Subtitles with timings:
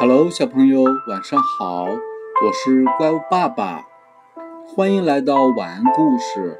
[0.00, 3.86] Hello，小朋友，晚上好，我是怪物爸爸，
[4.74, 6.58] 欢迎来到晚安故事。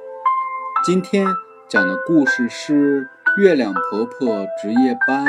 [0.85, 1.27] 今天
[1.69, 3.03] 讲的故事是
[3.43, 5.25] 《月亮婆婆值夜班》。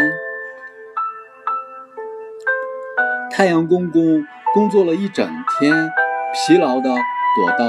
[3.31, 5.27] 太阳公公工作了一整
[5.59, 5.91] 天，
[6.33, 7.65] 疲劳的躲到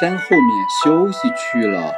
[0.00, 0.40] 山后面
[0.84, 1.92] 休息去了。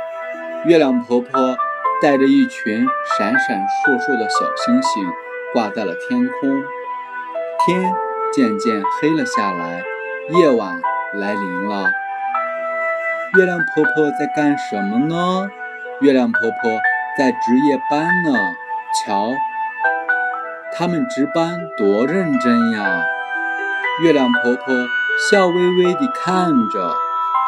[0.64, 1.56] 月亮婆婆
[2.02, 2.84] 带着一群
[3.16, 5.08] 闪闪烁烁的小星星
[5.54, 6.62] 挂在了天空。
[7.64, 7.94] 天
[8.32, 9.84] 渐渐黑了下来，
[10.30, 10.80] 夜晚
[11.14, 11.93] 来临了。
[13.38, 15.48] 月亮婆婆在干什么呢？
[16.00, 16.80] 月亮婆婆
[17.16, 18.36] 在值夜班呢。
[19.07, 19.30] 瞧，
[20.76, 23.04] 他们值班多认真呀！
[24.02, 24.74] 月亮婆婆
[25.30, 26.94] 笑微微地看着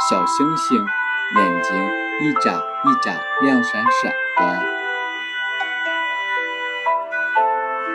[0.09, 1.77] 小星星，眼睛
[2.23, 3.13] 一眨一眨，
[3.43, 4.63] 亮闪闪的。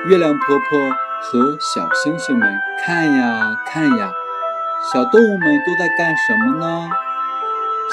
[0.08, 0.96] 月亮婆婆。
[1.22, 2.50] 和小星星们
[2.82, 4.10] 看呀看呀，
[4.94, 6.90] 小动物们都在干什么呢？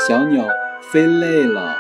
[0.06, 0.44] 小鸟
[0.92, 1.76] 飞累了，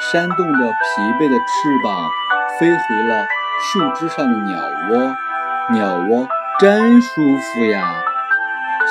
[0.00, 2.10] 扇动着疲惫的翅膀，
[2.58, 3.24] 飞回了
[3.62, 4.58] 树枝上的鸟
[4.90, 5.14] 窝。
[5.70, 6.26] 鸟窝
[6.58, 8.02] 真舒服呀！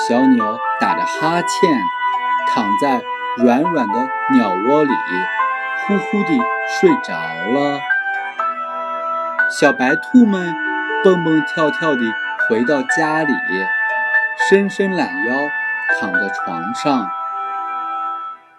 [0.08, 1.70] 小鸟打着哈欠，
[2.54, 3.02] 躺在
[3.38, 4.90] 软软的鸟窝里，
[5.86, 6.40] 呼呼地
[6.80, 7.80] 睡着了。
[9.50, 10.56] 小白兔们。
[11.04, 12.02] 蹦蹦跳跳地
[12.50, 13.32] 回到家里，
[14.50, 15.36] 伸伸懒腰，
[16.00, 17.08] 躺在床上，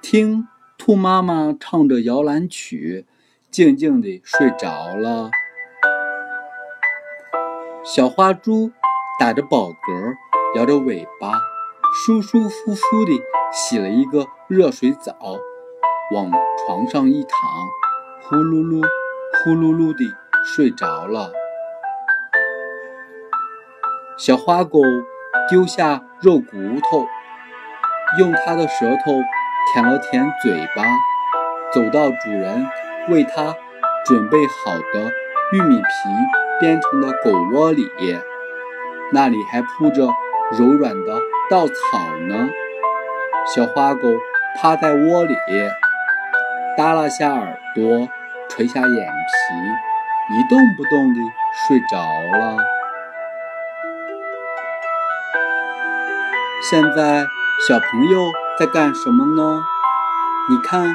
[0.00, 0.46] 听
[0.78, 3.06] 兔妈妈唱着摇篮曲，
[3.50, 5.30] 静静地睡着了。
[7.84, 8.70] 小花猪
[9.18, 10.14] 打着饱嗝，
[10.54, 11.32] 摇着尾巴，
[12.00, 15.16] 舒舒服服地洗了一个热水澡，
[16.14, 16.30] 往
[16.64, 17.30] 床上一躺，
[18.22, 18.86] 呼噜噜，
[19.42, 20.04] 呼噜噜地
[20.44, 21.32] 睡着了。
[24.16, 24.78] 小花狗
[25.50, 26.56] 丢下肉骨
[26.88, 27.04] 头，
[28.20, 29.10] 用它的舌头
[29.74, 30.84] 舔了舔嘴巴，
[31.74, 32.64] 走到主人
[33.08, 33.56] 为它
[34.06, 35.10] 准备好的
[35.52, 35.82] 玉米皮
[36.60, 37.90] 编成的狗窝里，
[39.12, 40.08] 那里还铺着
[40.56, 41.20] 柔软的
[41.50, 41.72] 稻草
[42.28, 42.48] 呢。
[43.54, 44.02] 小花狗
[44.60, 45.34] 趴在窝里，
[46.76, 48.06] 耷拉下耳朵，
[48.50, 51.20] 垂下眼皮，一动不动地
[51.66, 51.98] 睡着
[52.38, 52.58] 了。
[56.70, 57.24] 现在
[57.66, 59.62] 小朋友在干什么呢？
[60.50, 60.94] 你看，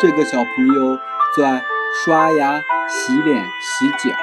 [0.00, 0.98] 这个小朋友
[1.36, 1.62] 在
[2.02, 4.16] 刷牙、洗脸、洗脚，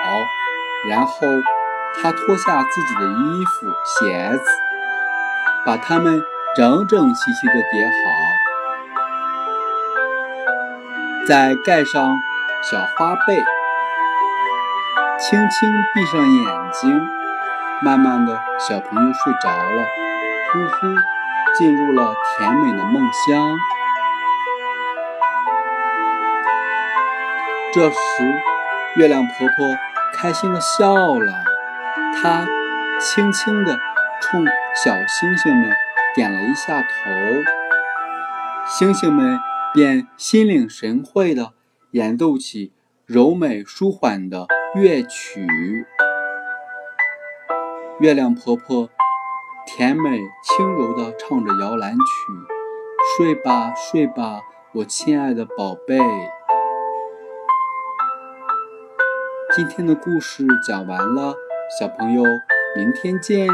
[0.90, 1.28] 然后
[2.02, 4.44] 他脱下自己的衣服、鞋子，
[5.66, 6.24] 把它们
[6.56, 7.92] 整整齐齐地叠好，
[11.28, 12.18] 再盖上
[12.64, 13.36] 小花被，
[15.20, 17.02] 轻轻闭上眼睛，
[17.84, 19.86] 慢慢的小朋友睡着了。
[20.52, 20.96] 呼呼，
[21.58, 23.56] 进入了甜美的梦乡。
[27.74, 27.96] 这时，
[28.96, 29.78] 月亮婆婆
[30.14, 31.32] 开心的笑了，
[32.22, 32.46] 她
[33.00, 33.80] 轻轻地
[34.22, 34.46] 冲
[34.76, 35.74] 小星星们
[36.16, 36.88] 点了一下头，
[38.66, 39.40] 星星们
[39.74, 41.54] 便心领神会地
[41.92, 42.72] 演奏起
[43.06, 45.46] 柔美舒缓的乐曲。
[48.00, 48.90] 月亮婆婆。
[49.64, 52.02] 甜美轻柔地唱着摇篮曲，
[53.16, 54.42] 睡吧睡吧，
[54.74, 55.98] 我亲爱的宝贝。
[59.56, 61.36] 今天的故事讲完了，
[61.80, 62.24] 小朋友，
[62.76, 63.48] 明天见。